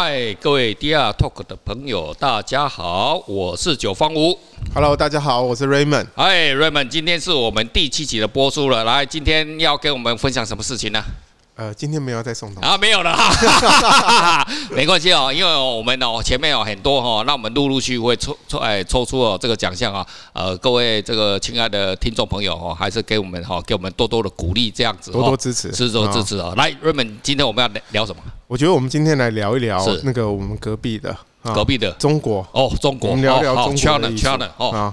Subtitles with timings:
[0.00, 4.38] 嗨，各位 DR Talk 的朋友，大家好，我是九方吴。
[4.72, 6.06] Hello，大家好，我是 Raymond。
[6.14, 8.84] 嗨，Raymond，今天是我们第七集的播出了。
[8.84, 11.02] 来，今天要跟我们分享什么事情呢？
[11.56, 26.54] 呃，今天没有再送东西啊，没有了哈， 没关系哦，因为我们哦前面有很多哈，那我们陆陆续续会抽抽哎抽出哦这个奖项啊，呃，各位这个亲爱的听众朋友哦，还是给我们哈给我们多多的鼓励，这样子多多支持，多多支持啊。
[26.56, 28.22] 来，Raymond，今天我们要聊什么？
[28.48, 31.14] 我觉得我们今天来聊一聊那个我们隔壁的
[31.54, 34.26] 隔壁的中国哦，中国，我们聊聊中国的艺术
[34.56, 34.92] 哦。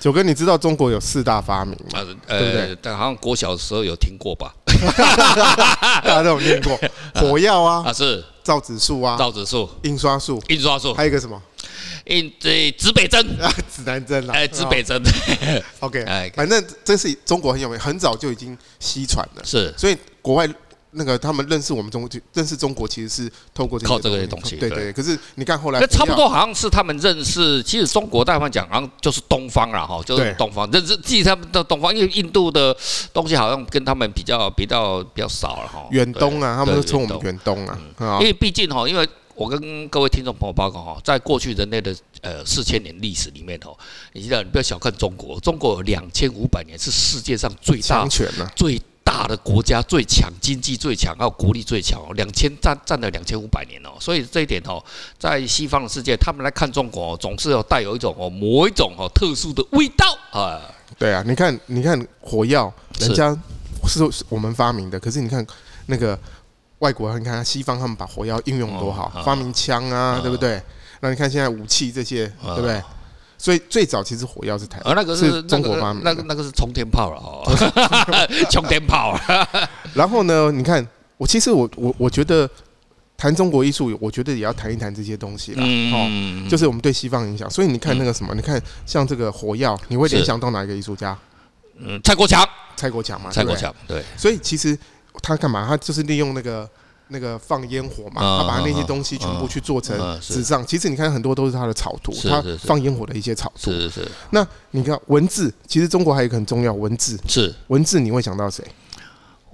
[0.00, 2.00] 九哥，你知道中国有四大发明吗？
[2.26, 2.78] 呃，对不对？
[2.80, 4.54] 但好像国小的时候有听过吧？
[6.02, 6.78] 大家都有念过，
[7.20, 11.40] 火药啊，啊是造纸术啊，造纸术，印刷术，印刷术，还有一个什么？
[12.06, 14.98] 印这指北针啊， 指南针啊，哎，指北针。
[15.80, 20.48] OK，哎，反正这是中国很有名，很早就已经西传了，是，所以国外。
[20.96, 24.56] 那个他们认识我们中国，认识中国其实是透过靠这个东西。
[24.56, 24.92] 对对。
[24.92, 27.62] 可是你看后来，那差不多好像是他们认识。
[27.62, 30.96] 其实中国大方讲，好像就是东方了哈，就是东方认识。
[31.04, 32.76] 其实他们的东方，因为印度的
[33.12, 35.86] 东西好像跟他们比较比较比较少了哈。
[35.90, 37.78] 远东啊，他们都称我们远东啊。
[38.20, 43.76] 因为毕竟哈，因为我跟各位听众朋友报告哈，在过去人类的呃四千年历史里面哦，
[44.14, 48.06] 你知道，你不要小看中国，中国有两千五百年是世界上最大
[48.56, 48.80] 最。
[49.16, 54.82] 大的国家最强，经济最强，还有国力最强哦，两千占占了两千五百年哦，所以这一点哦，
[55.18, 60.60] 在西方的世界，他们来看中国哦，总是要带有一种哦，某一种哦特殊的味道啊。
[60.98, 63.34] 对啊，你看，你看火药，人家
[63.86, 65.44] 是我们发明的，可是你看
[65.86, 66.18] 那个
[66.80, 70.60] 外国人，你看西方他们把火药应用多好，发明枪啊，对不对？
[71.00, 72.82] 那你看现在武器这些，对不对？
[73.38, 77.42] 所以最早其实火药是台，而那个是中国发明，那个那个是冲天炮了哦，
[78.50, 79.18] 冲天炮。
[79.94, 82.48] 然后呢，你看我其实我我我觉得
[83.16, 85.62] 谈中国艺术，我觉得也要谈一谈这些东西啦。
[85.62, 87.48] 哦，就是我们对西方影响。
[87.50, 91.16] 所以你看那个什么，你看像这个火药，你会联想到哪一个艺术家？
[91.78, 94.02] 嗯，蔡国强，蔡国强嘛，蔡国强对。
[94.16, 94.78] 所以其实
[95.22, 95.66] 他干嘛？
[95.68, 96.68] 他就是利用那个。
[97.08, 100.66] 那个放烟火嘛，他把那些东西全部去做成纸上。
[100.66, 103.70] 其实你看很多都是他的草图，他放烟火的一些草图。
[103.70, 104.08] 是是。
[104.30, 107.18] 那你看文字，其实中国还有一个很重要文字。
[107.28, 108.64] 是文字，你会想到谁？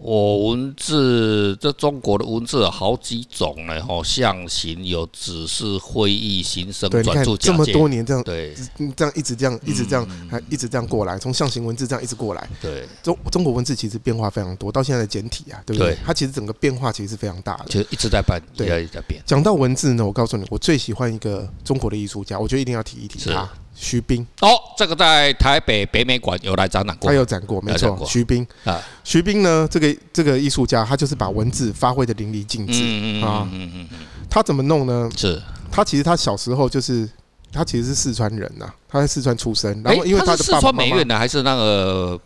[0.04, 8.52] 我文字，这中国的文字有好几种呢，吼，象形有指示、会意、形声、转注、这么多年这样，对，
[8.96, 12.50] 这样一直这样，一直这样，还一直这样过来，从象形文字这样一直过来。
[12.60, 15.96] 对，中中国文字其实变化非常多，到现在的简体啊，对不对？
[16.04, 19.22] 它其实整个变化其实是非常大的，其实一直在变，对，一直在变。
[19.24, 23.48] 讲到文字呢，我告诉你，我最喜欢一个中国的艺术家，我觉得一定要提一提他。
[23.82, 28.00] 徐冰哦，这个在台北北美馆有来展览过，他有展过，没错。
[28.06, 32.80] 徐冰啊，徐冰呢，这个这个艺术家，他就是把文字发挥的淋漓尽致
[33.26, 33.88] 啊嗯嗯。
[34.30, 35.10] 他怎么弄呢？
[35.16, 37.08] 是，他其实他小时候就是，
[37.52, 42.20] 他其实是四川人呐，他在四川出生，然后因为他的爸爸妈妈，四川美院的还是那个。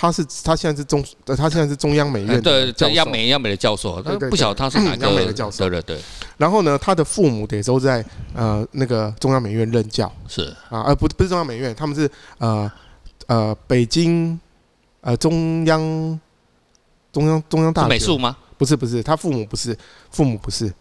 [0.00, 6.00] 他是他现在是中，他现在是中央美院对，在央美央美的教授，他不晓得他是哪个央美的教授，对对对。
[6.36, 12.70] 然后呢，他的父母也都在呃那个中央美院任教，是啊，而不不是中央美院，他们是呃
[13.26, 14.38] 呃北京
[15.00, 15.80] 呃中央
[17.10, 18.36] 中央中央大学美术吗？
[18.56, 19.76] 不是不是，他父母不是，
[20.12, 20.72] 父母不是，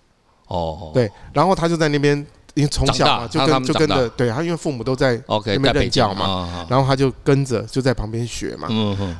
[0.45, 2.23] 哦，对，然后他就在那边。
[2.57, 8.67] 因为从小嘛，就跟就跟着，对他，因为父母都在那边任教嘛，然后他就跟着就在旁边学嘛。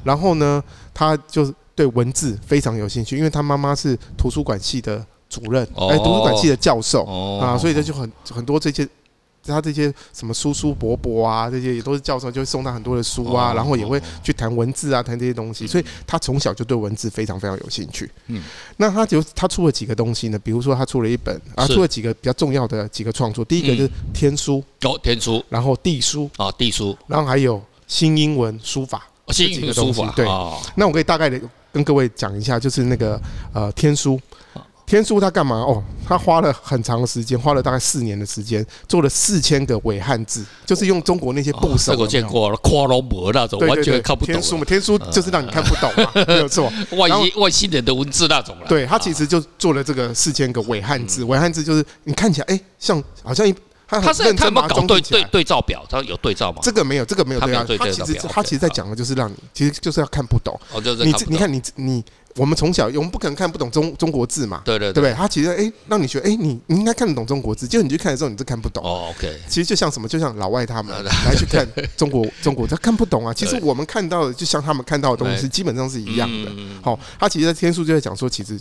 [0.03, 7.05] 然后呢，他就对文字非常有兴趣，因为他妈妈是图书馆系的主任，哎，图书馆系的教授
[7.39, 8.87] 啊，所以他就很很多这些。
[9.47, 18.09] 他这些什么叔叔伯伯啊，这些也都是教授，就会送他很多的书啊，然后也会去谈文字啊，谈这些东西，所以他从小就对文字非常非常有兴趣。
[18.28, 18.44] 嗯，
[18.78, 20.40] 那他就他出了几个东西呢？
[20.40, 23.44] 比如说他出了一本啊，出了几个比较重要的几个创作。
[23.46, 30.11] 第一个就是天书哦，天书，然后地书啊，地书，然后还有新英文书法，新英文书法。
[30.16, 30.26] 对，
[30.76, 31.40] 那我可以大概的
[31.72, 33.20] 跟各位讲一下，就是那个
[33.53, 34.20] 呃天书。
[34.87, 35.57] 天书他干嘛？
[35.57, 41.91] 哦，他花了很长的时间，花了大概四年的时间，做了四千个伪汉字，就是用中国那些部首。
[41.91, 44.34] 这个见过了，跨龙膜那种，完全看不懂。
[44.34, 46.72] 天书嘛，天书就是让你看不懂嘛， 没有错。
[46.91, 48.66] 外星外星人的文字那种了。
[48.69, 53.53] 对，他其实就做了这个四千个伪汉字，伪汉字就是你看起来哎，像好像一。
[53.90, 56.59] 他他是他们搞对对对照表，他有对照吗？
[56.61, 57.63] 这个没有，这个没有对照。
[57.78, 60.59] 他其实他其实在讲的就是让你，其实就是要看不懂。
[60.73, 62.03] 哦，就是你你看你你
[62.37, 64.61] 我们从小我们不可能看不懂中中国字嘛？
[64.63, 65.13] 对对对不对？
[65.13, 68.84] 他其实哎让你觉得哎你你应该看得懂中国字，结果你去看的时候你就看不懂。
[68.84, 69.39] 哦，OK。
[69.47, 71.67] 其实就像什么，就像老外他们来去看
[71.97, 73.34] 中国 中国，他看不懂啊。
[73.34, 76.51] 其实我们看到的就像他们看到的东西基本上是一样的。
[76.81, 78.59] 好，他其实在天书就在讲说，其实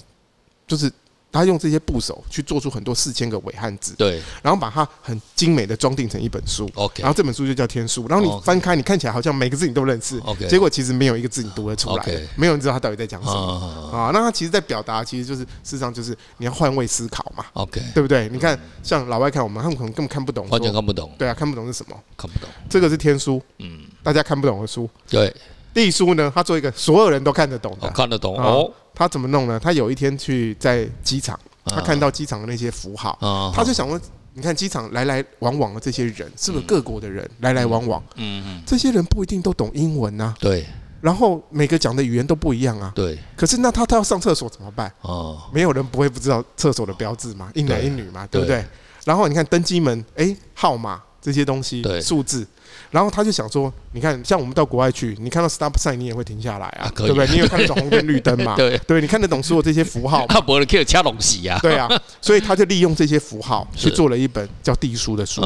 [0.67, 0.91] 就是。
[1.37, 12.05] 他用这些部首去做出很多四千个伪汉字，对，然后把它很精美的装订成一本书，OK，然后这本书就叫天书，然后你翻开，你看起来好像每个字你都认识，OK，结果其实没有一个字你读得出来
[12.37, 13.91] 没有人知道他到底在讲什么。
[13.93, 14.11] 啊。
[14.13, 18.29] 那他其实在表达，其实就是事实上就是你要换位思考嘛，OK，对不对？
[18.29, 25.35] 你看像老外看我们，他们可能根本看不懂，完全看不懂，对啊，看不懂是什么，看不懂，这个是天书，嗯，大家看不懂的书，对。
[25.75, 28.35] 地书呢，他做一个所有人都看得懂的，看得懂。
[28.39, 28.73] 哦。
[28.97, 29.61] 他怎么弄呢？
[29.61, 34.01] 他有一天去在机场，他看到机场的那些符号，他就想问：
[34.33, 38.03] 你看机场来来往往的这些人，是不是各国的人来来往往？
[38.17, 40.35] 嗯嗯，这些人不一定都懂英文呐。
[40.41, 40.67] 对。
[41.03, 42.91] 然后每个讲的语言都不一样啊。
[42.95, 43.19] 对。
[43.37, 44.91] 可是那他他要上厕所怎么办？
[45.03, 45.43] 哦。
[45.53, 48.65] 没有人不会不知道厕所的标志嘛，一男一女嘛，对不对？
[49.05, 52.47] 然后你看登机门，哎，号码这些东西，数字。
[52.93, 57.27] 然后他就想说，你看，像我们到国外去，你看到 stop sign，你也会停下来啊，对不对？
[57.27, 58.55] 你有看得懂红灯绿灯嘛？
[58.57, 60.25] 对对，你看得懂所有这些符号？
[60.31, 61.59] 他不能去掐东西呀。
[61.61, 61.89] 对啊，
[62.23, 65.41] 所以他就利用这些符号 去做了一本叫《地书》的书，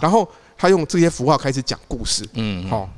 [0.00, 2.26] 然后他用这些符号开始讲故事。
[2.32, 2.88] 嗯，好。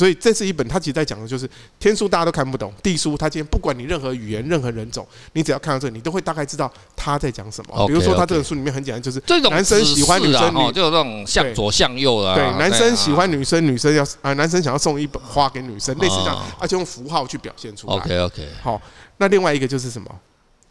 [0.00, 1.46] 所以这是一本，他其实在讲的就是
[1.78, 2.72] 天书，大家都看不懂。
[2.82, 7.86] 地书，他今天不管你任何语言、任何人种，你只要看到这，你都会大概知道他在讲什么。
[7.86, 12.34] 比如说，他这本书里面很简单，就是男生喜欢女生，哦，就有这种向左向右啊。
[12.34, 17.96] 对，男生喜欢女生，女生要啊，男生想要送一本花给女生，类似这样，而且用符号去表现出来。
[17.96, 18.48] OK OK。
[18.62, 18.80] 好，
[19.18, 20.10] 那另外一个就是什么？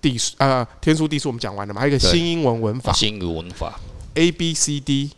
[0.01, 1.81] 地书啊，天书地书我们讲完了嘛？
[1.81, 3.79] 还有一个新英文文法，新英文文法
[4.15, 5.11] ，A B C D。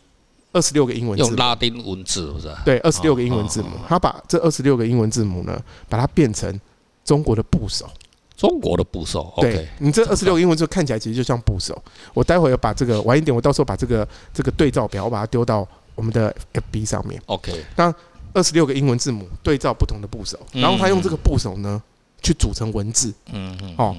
[0.52, 2.54] 二十六个英文字，用拉丁文字不是？
[2.64, 6.60] 对，二十六个英文字母，他把这二十六个英文字母呢，把它变成
[7.04, 7.88] 中国的部首。
[8.34, 11.80] 中国的部首，对，你这二十六个英文字看起来其实就像部首。
[12.12, 17.22] 我待会要把这个晚一点，我到时候把这个这个对照表，我把它丢到我们的 FB 上面。
[17.26, 17.94] OK，那
[18.32, 21.80] 二十六个英文字母对照不同的部首，然后他用这个部首呢
[22.20, 23.14] 去组成文字。
[23.32, 23.74] 嗯嗯。
[23.78, 23.96] 哦，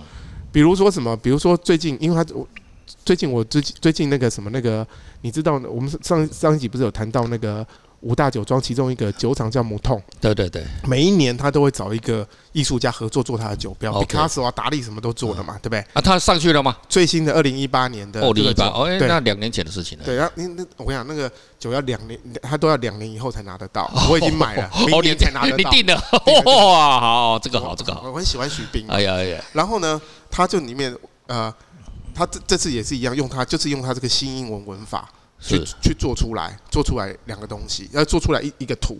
[0.51, 1.15] 比如说什么？
[1.15, 2.33] 比如说最近，因为他
[3.05, 4.85] 最近我最近最近那个什么那个，
[5.21, 7.65] 你知道我们上上一集不是有谈到那个
[8.01, 10.01] 五大酒庄其中一个酒厂叫木桶？
[10.21, 15.79] 对对对，每一年他都会找一个艺术家合作做他的酒标，毕卡索啊、达利什么都做了嘛，对不对？
[15.93, 16.77] 啊，他上去了吗？
[16.87, 20.05] 最新的二零一八年的二零一八，哦，那两年前的事情了。
[20.05, 23.89] 对，然后你那我跟你讲，那个酒要两年，他都要两年以后才拿得到。
[24.09, 25.57] 我已经买了， 明年才拿得到。
[25.57, 26.01] 你定了？
[26.45, 28.09] 哇， 好，这个好，这个好。
[28.09, 28.85] 我很喜欢徐冰。
[28.87, 30.01] 哎呀哎呀，然后呢，
[30.31, 30.95] 他就里面
[31.27, 31.53] 呃。
[32.13, 38.97] 他这这次也是一样，用他就是用他这个新英文文法去去做出来，做出来两个东西，要做出来一一个图。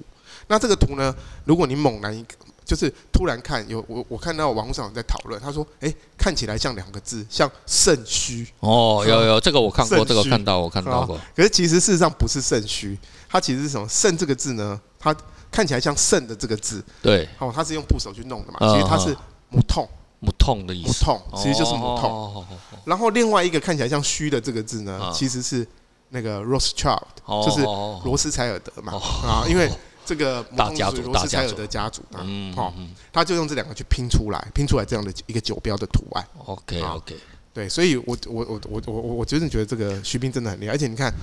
[0.48, 1.14] 那这个图呢，
[1.46, 8.46] 如果你猛然一个，就是突然看有我我看到网络上有在讨论，他说，哎，看起来像两个字，像肾虚。
[8.60, 11.20] 哦，有有这个我看过，这个看到我看到过。
[11.36, 12.98] 可是其实事实上不是肾虚，
[13.30, 13.88] 它其实是什么？
[13.88, 15.16] 肾这个字呢，它
[15.52, 16.84] 看起来像肾的这个字。
[17.02, 17.28] 对。
[17.40, 19.16] 哦，它是用部首去弄的嘛，其实它是
[19.50, 19.88] 木桶。
[20.24, 22.46] 木痛的意思，木痛其实就是木痛。
[22.86, 25.68] 然后另外一个看起来像虚的这个字呢，其实是
[26.10, 27.02] 那个 Rothschild，
[27.46, 27.62] 就是
[28.06, 28.94] 罗斯柴尔德嘛
[29.26, 29.70] 啊，因为
[30.06, 32.26] 这个 大家族，罗斯柴尔德家族嘛，
[32.56, 32.74] 好，
[33.12, 36.26] 他就用这两个去拼出来，拼出来这样的一个酒标的图案。
[36.46, 37.16] OK OK，
[37.54, 41.14] 对，所以我我我我我我真的觉得这个徐斌真的很厉害，而且你看。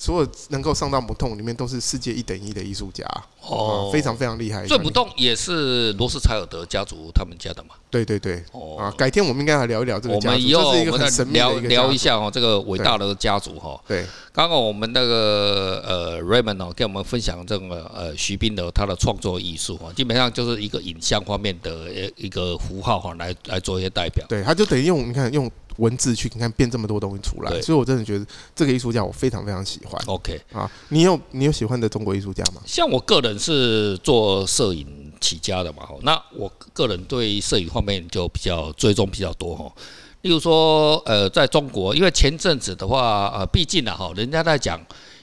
[0.00, 3.04] 所有能够上到不痛里面，都是世界一等一的艺术家
[3.42, 4.66] 哦，非常非常厉害。
[4.66, 7.74] 这木桶也是罗斯柴尔德家族他们家的嘛？
[7.90, 10.26] 对对对，哦啊，改天我们应该来聊一聊这个家族。
[10.28, 13.78] 我们以后我们再聊聊一下哦，这个伟大的家族哈。
[13.86, 24.24] 对，刚刚我们那个呃 Raymond 哦，跟我们分享这个呃徐冰的他的创作艺术哈，基本上就是一个影像方面的一个符号哈，来来做一些代表。
[24.30, 25.50] 对，他就等于用你看用。
[25.80, 30.00] 文字去你看变这么多东西出来，所以我真的觉得这个艺术家我非常非常喜欢。
[30.06, 32.60] OK 啊，你有你有喜欢的中国艺术家吗？
[32.64, 39.72] 像我个人是做摄影起家的嘛，那我个人对摄影方面就比较追踪比较多哈。
[40.22, 44.80] 例如说，呃，在中国，因为前阵子的话，呃，毕竟啊哈，人家在讲。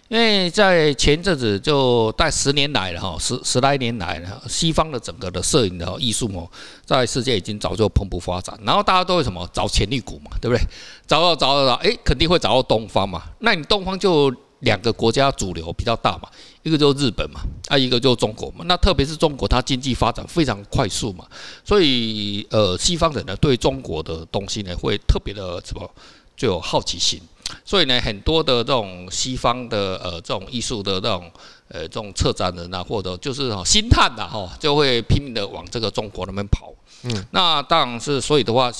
[0.10, 6.50] 因为在前阵子就在十年来了哈，十十来年来了，西方的整个的摄影的艺术哦，
[6.86, 8.58] 在世界已经早就蓬勃发展。
[8.64, 10.66] 然后大家都会什么找潜力股嘛，对不对？
[11.06, 13.24] 找到找到找，哎，肯定会找到东方嘛。
[13.40, 16.30] 那你东方就两个国家主流比较大嘛，
[16.64, 18.64] 一个就是日本嘛，啊，一个就是中国嘛。
[18.66, 21.26] 那特别是中国，它经济发展非常快速嘛，
[21.66, 25.90] 所以呃，西方人呢对中国的东西呢会特别的什么
[26.38, 27.20] 就有好奇心。
[27.64, 31.32] 所以呢，很多的这种西方的呃这种艺术的这种
[31.70, 36.74] 呃这种策展人啊，或者就是星探呐哈，就会拼命的往这个中国那边跑。
[37.04, 38.72] 嗯，那当然是所以的话，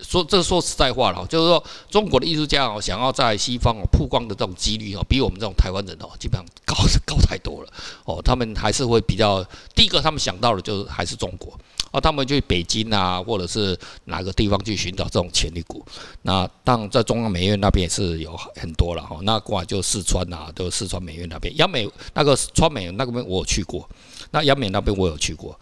[0.00, 6.74] 说这说实在话了，就是说中国的艺术家哦，想要在西方哦曝光的这种几率哦，比我们这种台湾人哦，基本上高
[7.06, 7.72] 高太多了
[8.04, 8.20] 哦。
[8.22, 11.52] 他们还是会比较第一个，他们想到的就是还是中国
[11.90, 15.84] 啊，他们去北京啊，或者是哪个地方去寻找这种潜力股。
[16.22, 19.18] 那当然在中央美院那边也是有很多了哈。
[19.22, 23.88] 那过来就四川啊，都四川美院那边，央美那个川美那边我有去过，
[24.30, 25.58] 那央美那边我有去过。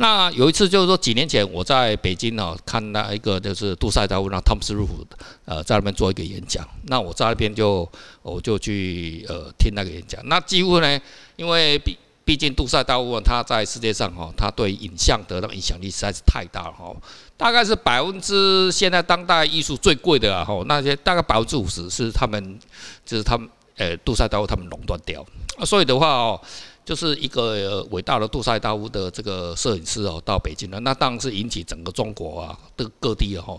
[0.00, 5.04] 那有一次就是说几年前我在北京呢，看到一个就是杜塞达夫让汤姆斯鲁夫
[5.44, 7.88] 呃在那边做一个演讲，那我在那边就
[8.22, 10.20] 我就去呃听那个演讲。
[10.28, 11.00] 那几乎呢，
[11.34, 16.94] 因为毕毕竟杜塞达夫他在世界上哈，他对影像的那个影响力实在是太大了哈，
[17.38, 22.58] 大概是百分之现在当代艺术最贵的啊哈，那些大概百分之五十是他们
[23.06, 25.24] 就是他们呃杜塞达夫他们垄断掉，
[25.64, 26.38] 所以的话哦。
[26.84, 33.54] 就是一个伟大的杜塞道夫的这个摄影师哦，到北京了，那当然是引起整个中国啊的各地哈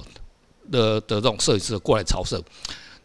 [0.71, 2.41] 的的这种摄影师过来朝圣。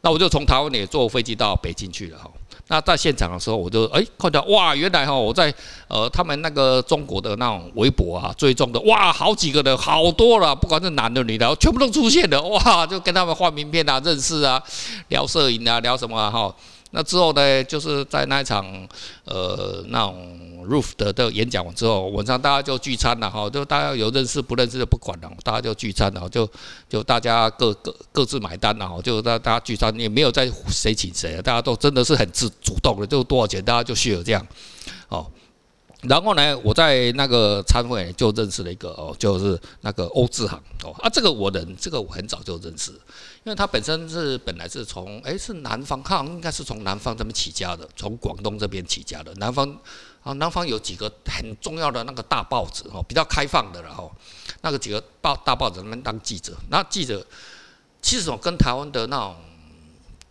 [0.00, 2.30] 那我就从台湾也坐飞机到北京去了哈。
[2.68, 5.52] 那在现场的时候，我就哎看到哇，原来哈我在
[5.87, 14.62] 呃他们那个中国的那种微博啊追踪的哇，好几个人好多了，不管是男的女的，全部都出现了哇，就跟他们换名片啊，认识啊，
[15.09, 16.54] 聊摄影啊，聊什么哈。
[16.92, 18.64] 那之后呢，就是在那一场
[19.25, 26.49] 呃那种 roof 的的演讲完之后，晚上大家就聚餐了哈，就大家有认识不认识的不管了，大家就聚餐了，就
[26.88, 34.47] 就大家各各各自买单了哈，就大大家聚餐也没有在谁请谁，大家都真的是很自主动的，就多少钱大家就需要这样，
[35.09, 35.30] 哦。
[36.08, 42.92] 然后呢，我在那个餐会就认识了一个哦，就是那个欧志航哦啊，这个我人，这个我很早就认识，
[43.42, 49.32] 因为他本身是本来是从诶是南方，他好像应该是从南方这边起家的，从广东这边起家的。
[49.34, 49.68] 南方
[50.23, 54.12] 啊，南方有几个很重要的那个大报纸哦，比较开放的然后
[54.62, 57.26] 那个几个报大报纸那边当记者，那记者
[58.02, 59.37] 其实我跟台湾的那种。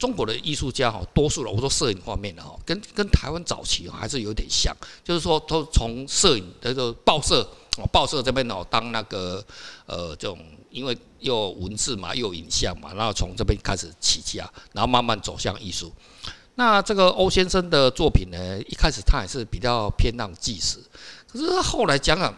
[0.04, 7.42] 中国的艺术家哈，多数了，我说摄影方面的哈，跟跟台湾早期还是有点像，就是说都从摄影的这个报社
[7.78, 9.42] 哦，报社这边哦当那个
[9.86, 10.38] 呃这种，
[10.70, 14.44] 因为又有文字嘛，又有影像嘛，然后从这边开始起家，
[14.74, 15.90] 然后慢慢走向艺术。
[16.56, 20.80] 那这个欧先生的作品呢，一开始他也是比较偏向纪实，
[21.32, 22.38] 可是他后来讲讲，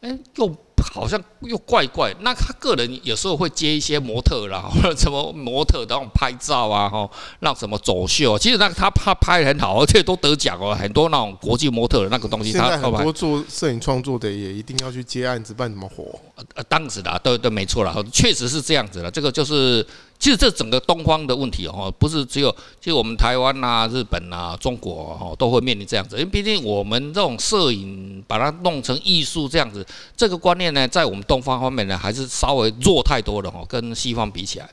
[0.00, 0.56] 哎又。
[0.92, 7.08] 好像又怪怪，那他个人有时候会接一些模特啦，或 者什么模特的那种拍照啊，哈，
[7.40, 8.38] 让什么走秀。
[8.38, 12.52] 其实那个他他拍的很好，而且都得奖哦，很多那种国际模特的那个东西。
[12.52, 16.18] 他很多做摄影创作的也一定要去接案子，办什么活？
[16.54, 19.10] 呃，当时的对对没错了，确实是这样子的。
[19.10, 19.86] 这个就是。
[20.22, 26.14] 其实这整个东方的问题哦，不是只有，就我们台湾呐、日本呐、中国哦，都会面临这样子。
[26.14, 29.84] 因为毕竟我们这种摄影把它弄成艺术这样子，
[30.16, 34.70] 这个观念呢，在我们东方方面呢，还是稍微弱太多了哦，跟西方比起来。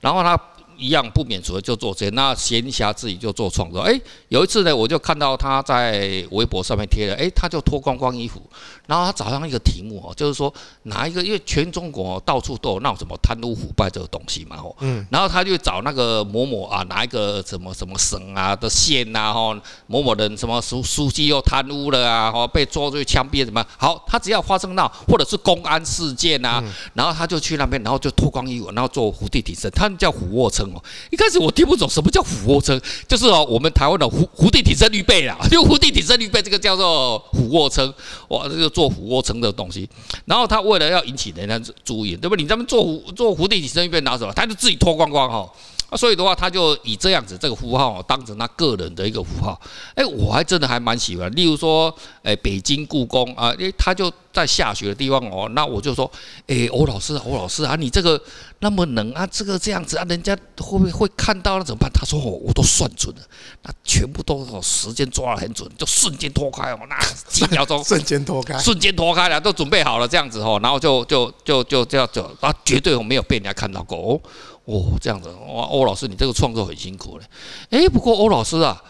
[0.00, 0.36] 然后他。
[0.80, 3.80] 一样不免俗的就做这些，那闲暇自己就做创作。
[3.80, 8.40] 哎，有一次呢，我就看到他在微博上面贴了，哎，他就脱光光衣服，
[8.88, 10.52] 然后他找上一个题目哦，就是说
[10.84, 19.54] 哪一个，因为全中国到处都有闹什么贪污腐败这个东西嘛，哦，嗯，然后他就找那个某某啊，哪一个什么什么省啊的县呐，哈，
[19.86, 26.64] 某某人什么书书记又贪污了啊，哈，被抓去枪毙什么，好，他只要发生闹或者是公安事件呐，
[26.94, 30.82] 然后他就去那边，然后就脱光衣服，然后做伏地挺身，他们叫俯卧撑哦。
[31.10, 37.92] 一开始我听不懂什么叫俯卧撑，就是哦，我们台湾的伏伏地挺身预备啦，就伏地挺身预备这个叫做俯卧撑，
[38.28, 39.88] 哇，这个做俯卧撑的东西。
[40.24, 42.42] 然后他为了要引起人家注意，对不对？
[42.42, 44.32] 你咱们做俯做伏地挺身预备拿走了？
[44.32, 45.50] 他就自己脱光光哈。
[45.90, 49.58] 啊，所以的话，他就以这样子这个符号当成他个人的一个符号。
[49.94, 51.34] 哎，我还真的还蛮喜欢。
[51.34, 56.10] 例如说，哎，北京故宫啊，因为他就在下雪的地方哦，那我就说，
[56.46, 58.20] 哎，欧老师，欧老师啊，你这个
[58.58, 61.90] 那么冷啊，这个这样子啊，人家会不会会看到那怎么办？
[61.90, 63.22] 他说，哦，我都算准了，
[63.62, 74.20] 那全部都时间抓得很准，就瞬间脱开哦，那几秒钟， 瞬间脱开，瞬间脱开了，都准备好了这样子哦，然后就就就就这样走，啊，绝对我没有被人家看到过哦。
[74.68, 77.24] 哦，这样子哇，欧老师，你这个创作很辛苦嘞。
[77.70, 78.82] 哎，不过欧老师啊，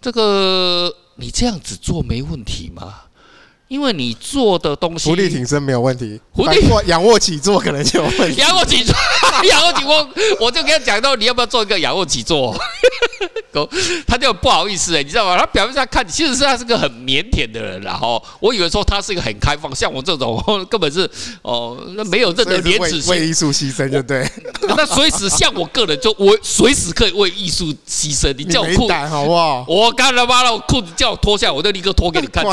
[0.00, 3.02] 这个你这样子做没问题吗？
[3.68, 8.40] 因为你做的东西，伏地挺身没有问题，伏地仰卧起坐可能就有问题。
[8.40, 8.94] 仰卧起坐，
[9.50, 10.08] 仰卧起坐，
[10.40, 12.56] 我就跟他讲到，你要不要做一个仰卧起坐？
[14.06, 15.36] 他就不好意思哎，你知道吗？
[15.38, 21.08] 他表面上看，其实是他是个很腼腆的人，然后我以为说他是一个很开放，像我这种根本是
[21.42, 24.28] 哦，那没有任何廉耻心，为艺术牺牲就对。
[24.68, 28.34] 那随时像我个人，就我随时可以为艺术牺牲。
[28.36, 29.64] 你叫我裤，好不好？
[29.68, 32.44] 我干了妈了，我裤子叫我脱下来，我就立刻脱给你看。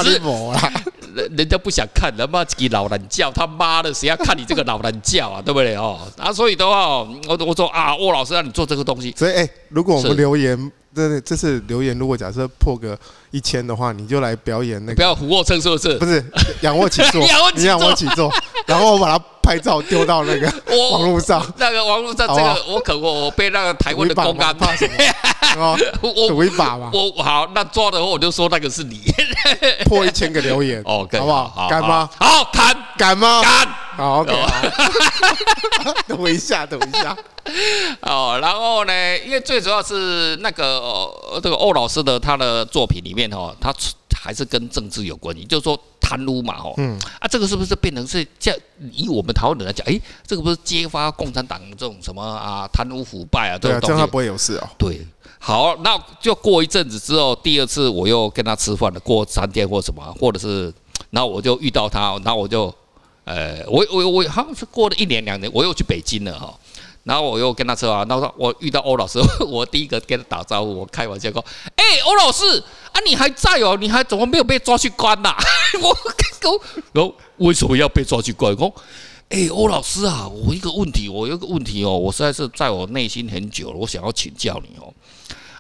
[1.16, 5.42] 人人家不想看，他妈给老懒叫，他妈的谁要看你这个老懒叫啊？
[5.42, 6.00] 对不对哦？
[6.18, 10.72] 啊，所以的话，我我说啊，沃老师让你做这个东西，所以哎，如果我们留言。
[10.96, 12.96] 这这次留言，如果假设破个
[13.32, 14.96] 一千的话，你就来表演那个。
[14.96, 15.98] 不要俯卧撑，是不是？
[15.98, 16.24] 不是，
[16.62, 17.20] 仰卧起坐。
[17.66, 18.32] 仰卧起坐，
[18.68, 20.48] 然后我把它拍照丢到那个
[20.92, 21.46] 网络上。
[21.58, 24.88] 那个网络上，这个我可我我被那个台湾的公安怕什
[25.58, 25.78] 么？
[26.02, 26.90] 我赌一把嘛。
[26.94, 29.02] 我好，那抓的话我就说那个是你。
[29.86, 31.68] 破一千个留言，OK，好不好？
[31.70, 32.10] 敢吗？
[32.20, 33.42] 好，敢，敢吗？
[33.42, 33.68] 敢。
[33.98, 34.34] 好，OK。
[36.08, 37.16] 等我一下，等我一下。
[38.02, 38.94] 哦，然后呢？
[39.20, 43.74] 因为最主要是那个、呃、这个欧老师的他的作品里面哈，他
[44.16, 45.78] 还是跟政治有关系，就是说
[46.14, 48.54] 贪污嘛，哦，嗯，啊，这个是不是变成是叫？
[48.92, 53.88] 以我们台湾人来讲，哎，这个不是揭发共产党这种什么啊贪污腐败啊这种东西？
[53.88, 54.70] 对啊，这样他不会有事哦。
[54.78, 55.02] 对，
[55.40, 60.72] 好，那就过一阵子之后，第二次我又跟他吃饭了，过三天或什么，或者是，
[61.10, 62.74] 然后我就遇到他，然后我就，
[63.24, 66.54] 呃，我我我好像是过了一年两年，我又去北京了哈。
[67.04, 71.44] 然后我又跟他说啊，然后我遇到欧老师，我第一个跟他打招呼，我开玩笑说
[71.76, 73.78] ：“哎，欧老师啊，你还在哦？
[73.78, 75.36] 你还怎么没有被抓去关呐？”
[75.82, 76.60] 我跟
[76.94, 78.56] 然后为什么要被抓去关？
[78.58, 78.74] 我
[79.30, 84.94] 哎，欧老师啊，我一个问题，我有个问题哦，我实在是在我内心很久了，我想要请教你哦。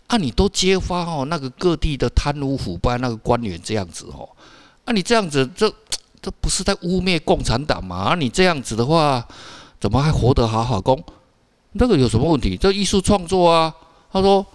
[0.07, 4.29] 啊，你都揭发哦，那个各地的贪污腐败那个官员这样子哦，
[4.85, 5.73] 啊，你这样子这
[6.21, 7.95] 这不是在污蔑共产党吗？
[7.97, 9.25] 啊，你这样子的话，
[9.79, 11.03] 怎么还活得好好公？
[11.73, 12.55] 那个有什么问题？
[12.57, 13.73] 这艺术创作啊，
[14.11, 14.45] 他说，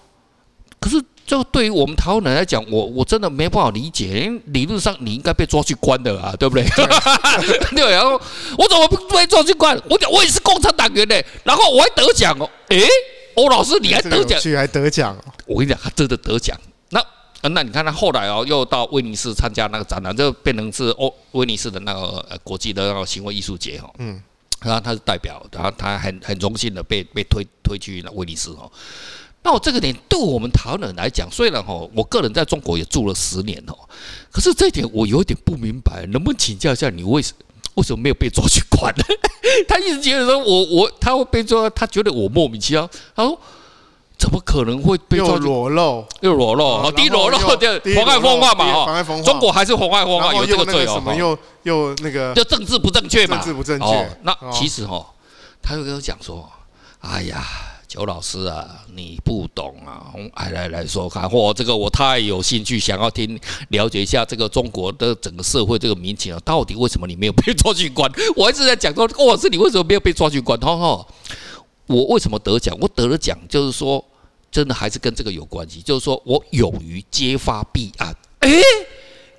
[0.81, 4.07] 可是这对于我们台湾人来讲，我我真的没办法理解。
[4.25, 6.65] 因为理论上你应该被抓去关的啊，对不对？
[7.75, 8.13] 对， 然后
[8.57, 9.79] 我怎么不被抓去关？
[9.91, 12.49] 我讲我也是共产党员呢，然后我还得奖哦。
[12.69, 12.87] 诶，
[13.35, 14.41] 欧老师你还得奖？
[14.41, 15.17] 去还得奖？
[15.47, 16.57] 我跟你讲，他真的得奖。
[16.91, 17.05] 那
[17.51, 23.91] 那你看他后来哦，又到威尼斯参加那个展览，就变成是欧威尼斯的那个呃国际的那个行为艺术节哈。
[23.99, 24.23] 嗯。
[24.63, 28.71] 然后他是代表，然后他很很荣幸的被被推推去了威尼斯哦。
[29.43, 33.75] 那我这个点对我们台湾人来讲，虽然哦，我个人在中国也住了十年哦，
[34.31, 37.33] 可是这一点我有点不明白，能不能请教一下你为什
[37.75, 39.05] 为什么没有被抓去关呢？
[39.69, 42.89] 他一直觉得说我我他会被抓，他觉得我莫名其妙。
[43.15, 43.41] 他说。
[44.19, 46.65] 怎么可能会被又裸露又裸露？
[46.65, 48.65] 哦，低裸露就 妨害风化嘛？
[48.75, 50.95] 哦，中国还是妨害风化有这个罪哦。
[50.95, 52.35] 什么又又那个？
[52.35, 53.37] 就政治不正确嘛？
[53.37, 54.19] 政治不正确。
[54.23, 55.07] 那其实哦，
[55.63, 56.51] 他就跟我讲说
[57.01, 57.47] ：“哎呀，
[57.87, 60.11] 邱老师啊，你不懂啊！
[60.35, 68.11] 来来来说看，嚯，这个我太有兴趣，想要听了解一下这个中国的整个社会这个民情啊，到底为什么你没有被抓去关？
[68.35, 70.59] 我一直在讲说，郭老师，你为什么没有被抓去关？
[70.59, 71.07] 哈哈。”
[71.89, 72.77] 我为什么得奖？
[72.83, 74.05] 我得了奖，就是说，
[74.51, 75.81] 真的还是跟这个有关系。
[75.83, 78.15] 就是说我勇于揭发弊案。
[78.41, 78.51] 哎，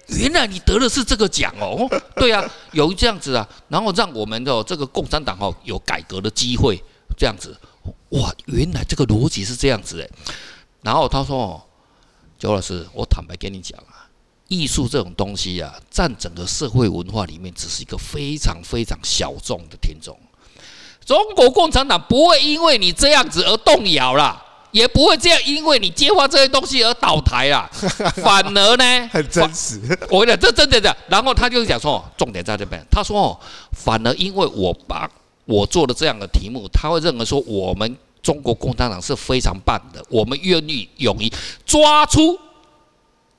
[0.07, 1.87] 原来你得的是这个奖哦。
[2.15, 6.81] 对啊，有这样子啊，然后让我们的这个共产党哦有改革的机会，
[7.17, 7.57] 这样子。
[8.09, 10.09] 哇，原来这个逻辑是这样子哎。
[10.81, 11.61] 然后他说：“哦，
[12.37, 14.07] 周老师，我坦白跟你讲啊，
[14.47, 20.17] 艺术这种东西啊，占整个社会文化里面，只是一个非常非常小众的听众。”
[21.05, 27.69] 中国共产党不会因为你这样子而动摇啦，也不会这样因为你揭发这些东西而倒台啦。
[28.23, 29.79] 反而呢，很真实。
[30.09, 30.95] 我跟你讲，这真的的。
[31.07, 32.83] 然后他就讲说，重点在这边。
[32.89, 33.39] 他说哦，
[33.71, 35.09] 反而因为我把
[35.45, 41.31] 我做的这样的题目，他会认为说我们中国共产党是非常棒的，我们愿意勇于
[41.65, 42.39] 抓出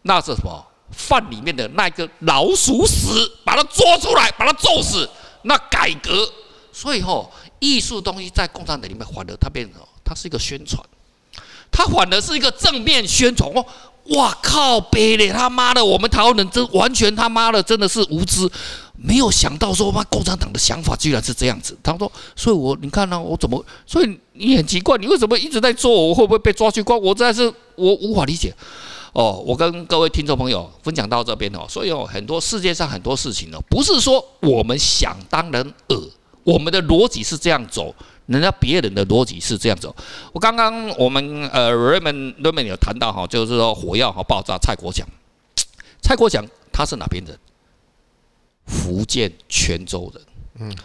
[0.03, 5.09] 那是什么饭里面的那个老鼠屎，把它捉出来，把它揍死。
[5.43, 6.31] 那改革，
[6.73, 7.31] 所以吼。
[7.63, 10.83] 艺术东西在共产党里面反而它变成，它是一个宣传，
[11.71, 13.65] 他反而是一个正面宣传哦！
[14.17, 18.51] 哇靠，别嘞他妈的，我们台湾人真完全他妈的真的是无知，
[18.97, 21.79] 没有想到说妈共产党的想法居然是这样子。
[21.83, 23.65] 他说，所以我你看呢、我怎么？
[23.87, 25.93] 所以你很奇怪，你为什么一直在做？
[25.93, 27.01] 我会不会被抓去关？
[27.01, 27.43] 我实在是
[27.77, 28.53] 我无法理解。
[29.13, 35.97] 哦，我跟各位听众朋友分享到这边哦，所以哦，很多世界上很多事情呢，不是说我们想当然尔。
[36.43, 37.95] 我们的逻辑是这样走，
[38.31, 39.95] 人家别人的逻辑是这样走。
[40.33, 45.07] 我刚刚我们呃 Raymond Raymond 有谈到哈，就是说火药和爆炸，蔡国强，
[46.01, 47.37] 蔡国强他是哪边人？
[48.67, 50.23] 福建泉州人。
[50.61, 50.77] 嗯，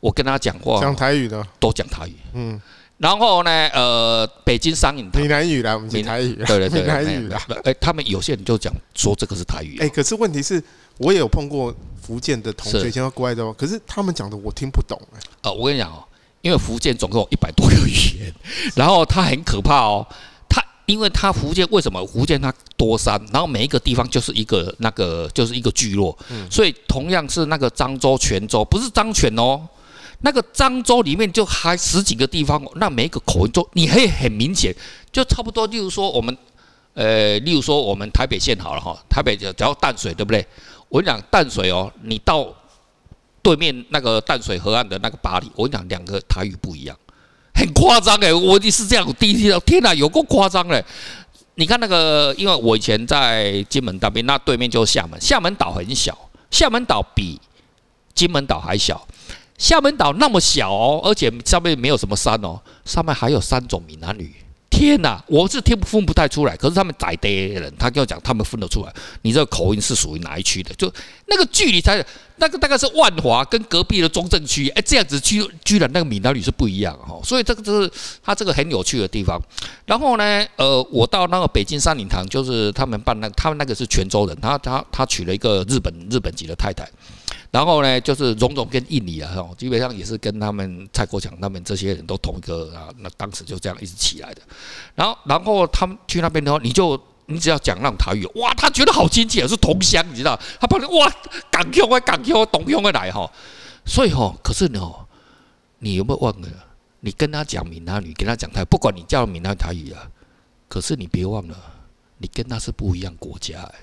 [0.00, 2.14] 我跟他讲话讲台语的，都讲台语。
[2.34, 2.60] 嗯，
[2.98, 6.34] 然后呢，呃，北京商银闽南语啦，我们讲台语。
[6.46, 7.40] 对对对，闽南语啦。
[7.64, 9.78] 哎，他们有些人就讲说这个是台语。
[9.80, 10.62] 哎，可是问题是。
[10.98, 15.18] 我也有碰过福建的同学，现在国外的，可是他们讲的我听不懂哎。
[15.40, 16.04] 呃，我跟你讲哦，
[16.42, 18.34] 因为福建总共有一百多个语言，
[18.74, 20.06] 然后它很可怕哦，
[20.48, 26.16] 它因为它福建为什么福建它多山，然后每一个地方就是一个那个就是一个聚落，
[26.50, 29.60] 所以同样是那个漳州、泉州，不是漳泉哦，
[30.22, 34.74] 那个漳州里面就还十几个地方，那每一个口音都你可以很明显，
[35.12, 35.66] 就差不多。
[35.68, 36.36] 例如说我们，
[36.94, 40.44] 呃，例如说我们台北县好了哈，台北只要淡水对不对？
[40.88, 42.52] 我跟你讲淡水哦，你到
[43.42, 46.96] 对面那个淡水河岸的那个巴黎，我跟你讲两个台语不一样。
[47.54, 50.82] 很夸张哎，我也是这样，第一次听到，天哪，有够夸张嘞！
[51.56, 56.16] 你看那个，因为我以前在金门那边，那对面就是厦门，厦门岛很小，
[56.50, 57.38] 厦门岛比
[58.14, 59.06] 金门岛还小，
[59.58, 64.34] 厦门岛那么小哦，而且上面没有什么山哦，上面还有三种闽南语。
[64.72, 70.74] 天哪，我是听分不太出来，可是他们在地的人，他跟我讲，他们分得出来，你这个口音是属于哪一区的？
[70.74, 70.90] 就
[71.26, 72.04] 那个距离才，
[72.36, 77.90] 那个大概是万华跟隔壁的中正区，哎，这样子居居然那个闽南语是不一样哈，所以这个就是
[78.24, 79.38] 他这个很有趣的地方。
[79.84, 86.88] 然后呢，呃，我到那个北京三礼堂，就是他们办那，他们那个是泉州人，他他他娶了一个日本日本籍的太太。
[87.52, 94.40] 然后呢，就是荣总跟印尼啊，哈，基本上也是跟他们蔡国强他们这些人都同一个啊，那当时就这样一直起来的。
[94.94, 100.34] 然后，然后他们去那边的话，你就你只要讲那种台语，哇，他觉得好亲切，是同乡，你知道？
[100.58, 101.12] 他把你哇，
[101.50, 103.30] 港腔啊，港腔，东乡的来哈。
[103.84, 104.80] 所以哈，可是呢，
[105.80, 106.48] 你有没有忘了？
[107.00, 110.08] 你跟他讲闽南语，跟他讲台，不管你叫闽南台语啊，
[110.68, 111.56] 可是你别忘了，
[112.16, 113.74] 你跟他是不一样国家哎。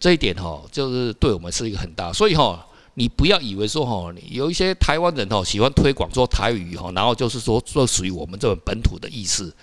[0.00, 9.54] 这一点哈，就是对我们是一个很大，所以哈，你不要以为说哈，有一些台湾人哈喜欢推广说台语哈，然后就是说这属于我们这种本土的意思，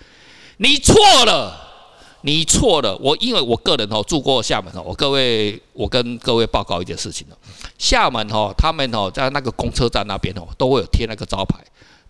[0.58, 0.94] 你错
[1.26, 1.58] 了，
[2.22, 2.96] 你错了。
[2.98, 7.26] 我因为我个人哈住过厦门哈，我各位我跟各位报告一件事情，
[7.76, 11.58] 厦门哈他们哈在那个公车站那边哦都会有贴那个招牌，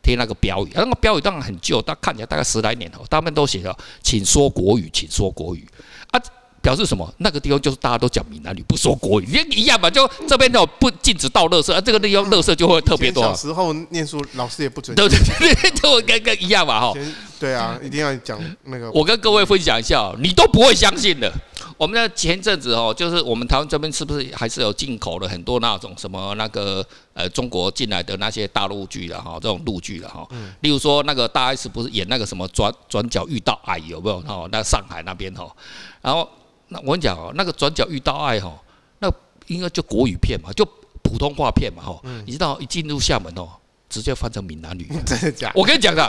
[0.03, 5.67] 贴那个标语，那个标语当然很旧，但看起来大概十来年了，他们都写着请说国语，请说国语
[6.11, 6.21] 啊。
[6.61, 7.13] 表示什么？
[7.19, 9.89] 那个地方就是大家都讲闽南语，不说国语，也一样嘛。
[9.89, 13.23] 就这边就不禁止倒垃圾，啊，这个地方垃圾就会特别多。
[13.23, 14.95] 小时候念书，老师也不准。
[14.95, 15.19] 对对
[15.55, 16.93] 对，就跟跟一样嘛，哈。
[17.39, 18.91] 对啊，一定要讲那个。
[18.91, 21.33] 我跟各位分享一下，你都不会相信的。
[21.77, 30.27] 我们的前阵子哦，就是我们台湾这边是不是还是有进口了很多那种什么那个呃中国进来的那些大陆剧的哈，这种陆剧的哈。
[30.61, 34.17] 例如说那个大 S 不是演那个什么转转角遇到爱有没有？
[34.27, 35.49] 哦，那上海那边哈，
[36.03, 36.29] 然后。
[36.69, 38.53] 那我跟你讲哦，那个转角遇到爱哈，
[39.01, 39.11] 那
[39.47, 40.65] 应该就国语片嘛，就
[41.03, 42.01] 普通话片嘛哈。
[42.27, 43.49] 你知道一进入厦门哦，
[43.89, 44.87] 直接翻成闽南语。
[45.07, 45.61] 真的假的？
[45.61, 46.07] 我跟你讲的，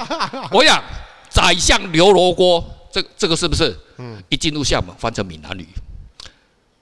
[0.52, 0.84] 我讲
[1.30, 3.78] 宰相刘罗锅，这这个是不是？
[3.98, 4.22] 嗯。
[4.30, 5.68] 一进入厦门翻成闽南语。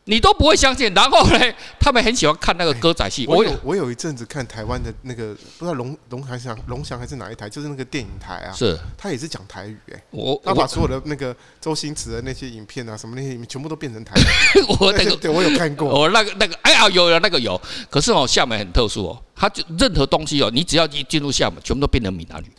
[0.10, 1.40] 你都不会相信，然后呢，
[1.80, 3.28] 他们很喜欢看那个歌仔戏。
[3.28, 8.54] 我有我有一阵子看台湾的那个，不知道龙龙还是龙祥还是哪一台，就是那个电影台啊。
[8.54, 8.80] 是。
[8.98, 10.02] 他也是讲台语哎。
[10.12, 14.64] 我他把所有的那个周星驰的那些影片啊，什么那些全部都变成台语。
[14.80, 15.88] 我那个 对我有看过。
[15.88, 22.52] 我那个那个哎呀有有那个有，可是哦厦门很特殊哦，它就任何东西哦，你只要一进入厦门，全部都变成闽南语，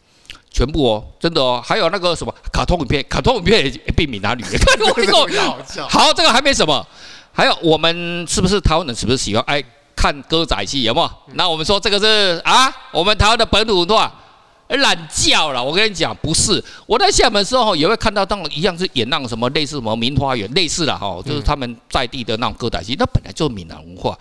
[0.50, 4.44] 全部哦，真的哦，还有那个什么卡通影片，卡通影片也变闽南语。
[5.88, 6.86] 好，这个还没什么。
[7.38, 8.92] 还有我们是不是台湾人？
[8.96, 9.62] 是不是喜欢爱
[9.94, 10.82] 看歌仔戏？
[10.82, 11.10] 有没有？
[11.34, 14.12] 那我们说这个是啊，我们台湾的本土文化，
[14.66, 15.62] 懒叫了。
[15.62, 16.60] 我跟你讲，不是。
[16.84, 24.18] 我在厦门的时候也会看到，当一样是演那种什么类似什么名花园类似的哈，就是他们在地的那种歌仔戏，那本来就是闽南文化，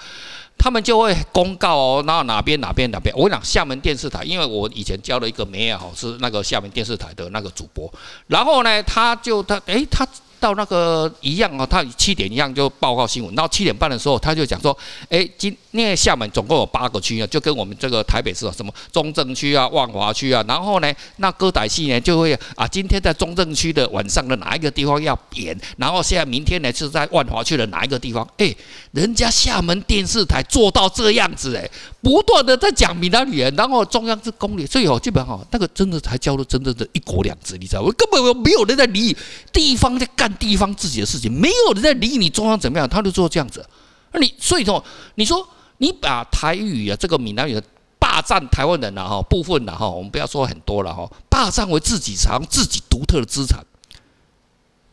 [0.56, 3.12] 他们就会公告哦，然后哪边哪边哪边。
[3.18, 7.92] 我跟你讲，厦门电视台，因为我以前教了一个妹啊，是那个厦门电视台的那个主播，
[8.28, 10.08] 然后呢，他就他哎他。
[10.40, 13.34] 到那个一样哦，他七点一样就报告新闻。
[13.36, 14.76] 到七点半的时候，他就讲说
[15.10, 20.44] ：“哎，今因为厦门总共有八个区啊，就跟我们这个台北市啊什么中正区啊、万华区啊。
[20.48, 25.58] 然后呢，那歌仔戏呢就会啊，今天在中正区的晚上的哪一个地方要演？
[25.78, 28.28] 然后现在明天呢是在万华区的哪一个地方？
[28.38, 28.56] 哎，
[28.92, 31.70] 人家厦门电视台做到这样子哎，
[32.08, 37.92] 不断的在讲闽南语言，然后中央是公立，所以哦，基本上那个真的才叫做真正的一国两制，你知道吗？
[37.98, 39.14] 根本没有人在理
[39.52, 40.34] 地方在干。
[40.38, 43.66] 地方自己的事情，没有人在理你中央怎么样，他就做这样子。
[44.12, 44.84] 那你所以说，
[45.16, 45.46] 你说
[45.80, 47.60] 你把台语啊，这个闽南语
[47.98, 53.66] 霸占台湾人了哈，部分了哈，我们不要说很多了哈，霸占为自己藏自己独特的资产。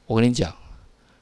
[0.06, 0.50] 我跟你讲，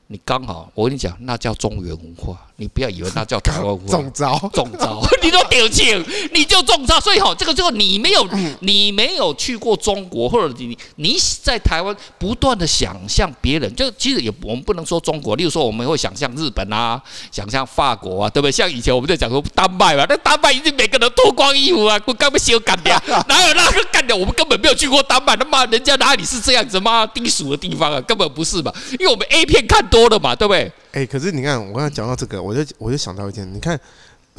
[0.08, 3.86] 你刚好，我跟你讲，那叫中原文化，你不要以为那叫台湾文化。
[3.96, 7.00] 中招，中招， 你都丢钱，你就中招。
[7.00, 8.28] 所以哈，这个这个你没有，
[8.60, 18.52] 你没有去过中国，或者你你在台湾不断的想象别人，就其实也我们不能说中国，例如说我们会想象日本啊，想象法国啊，对不对？
[18.52, 24.14] 像以前我们在讲说丹麦嘛，那丹麦一定每个人脱光衣服啊，我根本修干掉， 哪有那个干掉？
[24.14, 27.06] 我们根本没有去过丹麦，他妈人家哪里是这样子吗？
[27.06, 30.01] 低俗的地方啊，根本不是嘛，因为我们 A 片看多。
[30.02, 30.60] 多了嘛，对不对？
[30.92, 33.78] 哎、欸，可是你看，我刚才讲到这个，我就我就想到一件，你看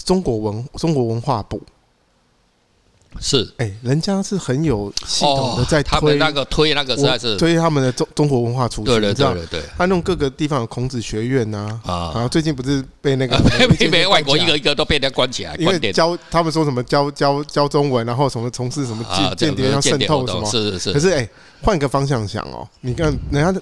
[0.03, 1.61] 中国文中国文化部。
[3.19, 3.43] 是。
[3.57, 7.37] 哎、欸，人家是很有系统的在推、哦、他们那个推那个实在是。
[7.37, 13.37] 推他们的中中国文化出去，对对对他弄各个地方有孔子学院呐啊，然后最近不是被那个
[13.77, 20.93] 被被外国一个一个都被人家关起来，因为教他们说什么教教教中文，然后什么从事什么间间谍要渗透什么，是是是。
[20.93, 21.29] 可是哎，
[21.61, 23.61] 换个方向想哦，你看人家的。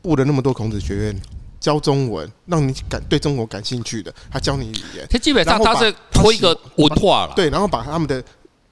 [0.00, 1.22] 布了那么多孔子学院，
[1.62, 5.06] 教中文，让你感对中国感兴趣的，他教你语言。
[5.08, 8.22] 他基本上他是推一个文化了，对，然后把他们的。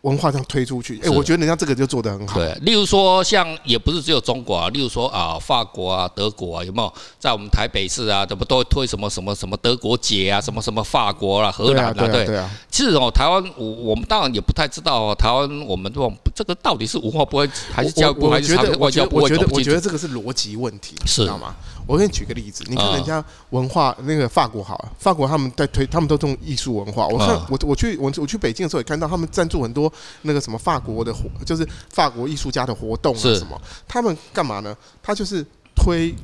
[0.02, 2.38] 文化上推出去，哎，我觉得人家这个就做得很好。
[2.38, 12.26] 对，例如说像也不是只有中国啊，例如说啊，法国啊、德国啊，有没有在我们台北市啊，怎么都会推什么什么什么德国节啊，什么什么法国啊、荷兰啊，对。
[12.70, 19.16] 其实哦，台湾我我们当然也不太知道哦，台湾我们这种这个到底是文化不会还是教育部还是外交部？
[19.18, 21.54] 我觉得我觉得这个是逻辑问题，知道吗？
[21.86, 27.06] 我给你举个例子，你看人家文化那个法国好了，法国他们在推，他们都这种艺术文化。
[27.06, 33.60] 我看我我去我我去北京的时候也看到他们赞助很多那个什么法国的活，就是法国艺术家的活动啊什么。
[33.88, 34.76] 他们干嘛呢？
[35.02, 36.14] 他就是推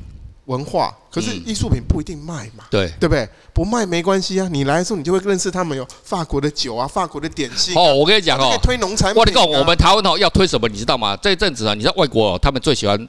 [0.45, 3.29] 文化，可是艺术品不一定卖嘛，对对不对？
[3.53, 7.75] 不卖没关系啊，你来的时候你就会认识他们有法国的酒啊，法国的点心。
[7.77, 9.21] 哦，我跟你讲哦，推农产品。
[9.21, 11.17] 我跟你讲，我们台湾哦要推什么，你知道吗？
[11.17, 13.09] 这一阵子啊，你知道外国他们最喜欢。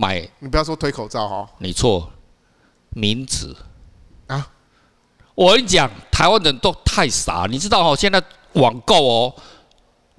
[0.00, 2.08] 买，你不要说推口罩哈，你错，
[2.90, 3.56] 名字
[4.28, 4.48] 啊！
[5.34, 7.96] 我跟你讲，台湾人都太傻，你知道哈？
[7.96, 9.34] 现在网购哦，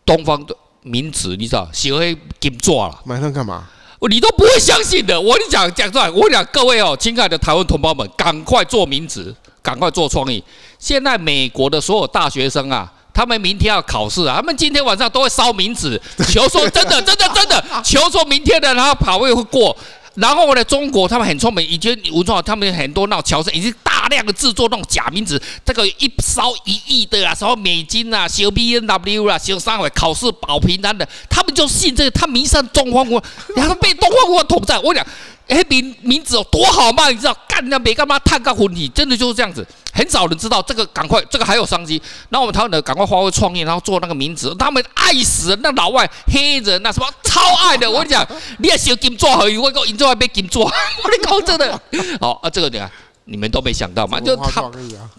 [0.06, 3.70] 东方的名字你知道，小黑金抓了，买上干嘛？
[4.10, 5.20] 你都不会相信的。
[5.20, 10.44] 我跟你讲讲出来，我跟你讲各位哦，亲爱的台湾同胞们，赶快做名字，赶快做创意。
[10.78, 12.94] 现在美国的所有大学生啊。
[13.19, 14.38] 他们明天要考试啊！
[14.38, 16.01] 他们今天晚上都会烧冥纸，
[16.32, 19.75] 求说真的， 真的，真的，求说明天的然后跑位会过。
[20.15, 33.27] 然后呢，中国他们很聪明，已经武装，他们很多那种侨生已经大量的制作那种假名字，这个一烧一亿的啊，什么美金啊，修 B N W 啊，修三回考试保平安的，他们就信这个，他迷上东方文化，
[33.58, 34.82] 然后被东方文化统战。
[34.82, 35.05] 我讲。
[35.49, 37.09] 黑，名名字有多好嘛？
[37.09, 38.17] 你知道，干那别干嘛？
[38.19, 39.65] 探个婚礼，真的就是这样子。
[39.91, 42.01] 很少人知道这个，赶快这个还有商机。
[42.29, 45.55] 那我们台湾的赶快发挥创意，然后做那个名字，他们爱死了。
[45.62, 47.89] 那老外黑人那什么超爱的。
[47.89, 48.25] 我跟你讲，
[48.59, 50.65] 你也喜欢金做好鱼，我讲银座还没金做，
[51.03, 51.81] 我跟你讲真的。
[52.21, 52.89] 好啊，这个你看。
[53.30, 54.20] 你们都没想到嘛？
[54.20, 54.70] 就他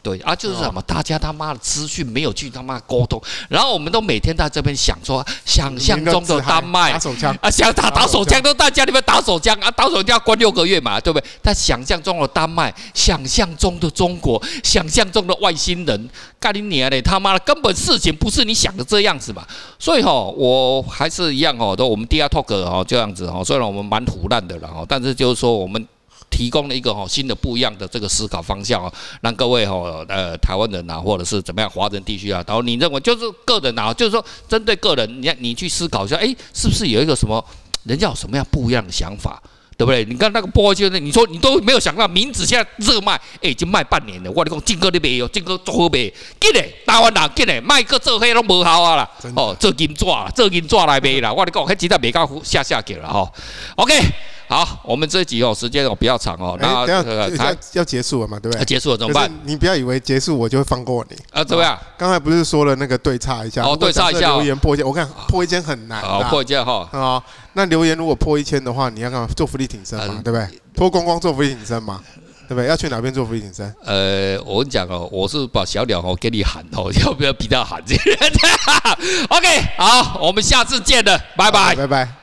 [0.02, 11.26] 对啊，就是什么，大家他妈的资讯没有去他妈沟通，然后我们都每天在这边想说，想象中的丹麦啊，想打打手枪都在家里面打手枪啊，打手枪要关六个月嘛，对不对？
[11.40, 19.46] 但想象中的丹麦，想象中的中国，想象中的外星人，干你娘嘞，他妈的根本事情不是你想的这样子嘛。
[19.78, 25.86] 所以哈，我还是一样哦，都我们第二 Talk 哦这样子哦，虽然我们蛮唬烂的了哦，但是就是说我们。
[26.30, 37.44] 提供了一个哈新的不一样的这个思考方向啊，让各位哈呃台湾人啊，或者是怎么样华人地区啊，然后你认为就是个人啊，就是说针对个人，你看你去思考一下，哎，是不是有一个什么
[37.84, 39.42] 人家有什么样不一样的想法，
[39.76, 40.04] 对不对？
[40.04, 44.30] 你看那个波就是，你说你都没有想到名字现在热卖，哎，已经卖半年了。
[44.30, 51.32] 我跟你讲，进哥你没有，进哥做好卖，进来台湾人进来卖个做黑都无效啊啦，哦，做金爪，做银爪来卖啦。
[51.32, 53.30] 我跟你讲，还记得没搞下下给了哈
[53.76, 53.94] ，OK。
[54.50, 58.64] 好，我们这集哦，时间哦比较长哦，那等下要要结束了嘛，对不对？
[58.64, 59.30] 结束了怎么办？
[59.44, 61.44] 你不要以为结束我就会放过你啊？
[61.44, 61.78] 怎么样？
[61.96, 63.62] 刚才不是说了那个对差一下？
[63.62, 64.32] 哦，对差一下。
[64.32, 66.02] 留言破一千，我看破一千很难。
[66.02, 66.88] 好，破一千哈。
[66.90, 69.28] 啊，那留言如果破一千的话，你要干嘛？
[69.36, 70.48] 做福利挺身嘛，对不对？
[70.74, 72.00] 脱光光做福利挺身嘛，
[72.48, 72.66] 对不对？
[72.66, 73.72] 要去哪边做伏地挺身？
[73.84, 77.80] 呃，我跟你讲哦，我是把小鸟哦给你喊哦， 要不要比他喊？
[79.30, 82.19] OK，好，我们下次见了，拜拜，拜拜。